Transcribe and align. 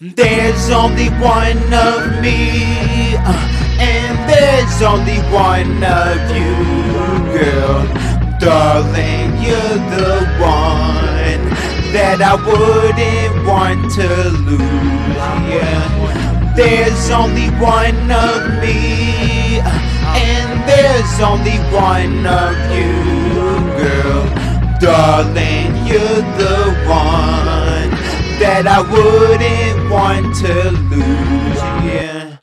There's 0.00 0.70
only 0.70 1.08
one 1.20 1.72
of 1.74 2.22
me, 2.22 3.16
uh, 3.16 3.78
and 3.78 4.16
there's 4.28 4.80
only 4.80 5.18
one 5.28 5.84
of 5.84 6.18
you, 6.34 6.56
girl. 7.36 7.84
Darling, 8.40 9.36
you're 9.44 9.80
the 9.92 10.24
one 10.40 11.42
that 11.92 12.22
I 12.22 12.34
wouldn't 12.34 13.46
want 13.46 13.92
to 13.96 14.08
lose. 14.48 14.60
Yeah. 15.52 16.54
There's 16.56 17.10
only 17.10 17.48
one 17.60 18.10
of 18.10 18.60
me, 18.62 19.60
uh, 19.60 19.68
and 20.16 20.50
there's 20.66 21.20
only 21.20 21.58
one 21.70 22.26
of 22.26 22.56
you, 22.72 22.92
girl. 23.76 24.19
Darling, 24.90 25.70
you're 25.86 26.22
the 26.34 26.74
one 26.90 27.90
that 28.42 28.66
I 28.66 28.80
wouldn't 28.90 29.88
want 29.88 30.34
to 30.42 30.70
lose. 30.90 31.62
Yeah. 31.86 32.38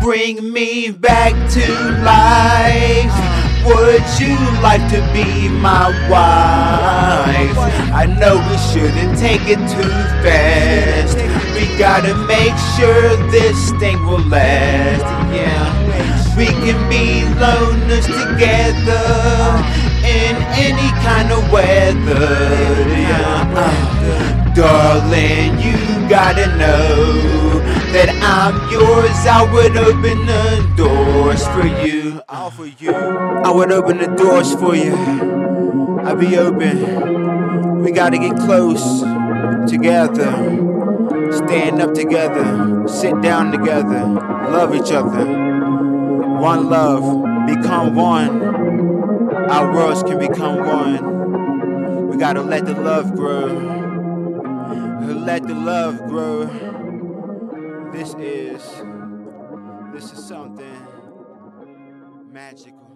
Bring 0.00 0.50
me 0.54 0.90
back 0.90 1.34
to 1.52 1.66
life. 2.00 3.12
Would 3.68 4.08
you 4.16 4.32
like 4.64 4.80
to 4.88 5.04
be 5.12 5.50
my 5.50 5.92
wife? 6.08 7.58
I 7.92 8.06
know 8.06 8.40
we 8.48 8.56
shouldn't 8.72 9.18
take 9.18 9.44
it 9.44 9.60
too 9.68 9.92
fast. 10.24 11.18
We 11.52 11.76
gotta 11.76 12.14
make 12.24 12.56
sure 12.80 13.16
this 13.30 13.70
thing 13.72 14.02
will 14.06 14.24
last. 14.32 15.04
Yeah. 15.30 16.36
We 16.38 16.46
can 16.46 16.88
be 16.88 17.28
loners 17.36 18.06
together 18.06 19.91
in 20.04 20.36
any 20.58 20.90
kind 21.02 21.30
of 21.32 21.50
weather. 21.52 22.26
Yeah. 22.98 23.54
Uh, 23.56 24.54
darling, 24.54 25.58
you 25.60 25.76
gotta 26.08 26.46
know 26.58 27.60
that 27.92 28.10
I'm 28.22 28.54
yours. 28.70 29.26
I 29.26 29.42
would 29.52 29.76
open 29.76 30.26
the 30.26 30.74
doors 30.76 31.46
for 31.48 31.66
you. 31.86 32.20
All 32.28 32.50
for 32.50 32.66
you. 32.66 32.92
I 32.92 33.50
would 33.50 33.70
open 33.72 33.98
the 33.98 34.08
doors 34.08 34.54
for 34.54 34.74
you. 34.74 34.94
I'll 36.04 36.16
be 36.16 36.36
open. 36.36 37.82
We 37.82 37.92
gotta 37.92 38.18
get 38.18 38.36
close 38.36 39.00
together. 39.70 40.32
Stand 41.32 41.80
up 41.80 41.94
together. 41.94 42.86
Sit 42.88 43.20
down 43.22 43.52
together. 43.52 44.04
Love 44.06 44.74
each 44.74 44.92
other. 44.92 45.24
One 45.26 46.68
love. 46.68 47.46
Become 47.46 47.94
one. 47.94 48.91
Our 49.52 49.70
worlds 49.70 50.02
can 50.02 50.18
become 50.18 50.56
one. 50.60 52.08
We 52.08 52.16
gotta 52.16 52.40
let 52.40 52.64
the 52.64 52.72
love 52.72 53.14
grow. 53.14 53.48
Let 55.26 55.46
the 55.46 55.54
love 55.54 55.98
grow. 56.08 56.46
This 57.92 58.14
is, 58.14 58.62
this 59.92 60.10
is 60.10 60.26
something 60.26 60.86
magical. 62.32 62.91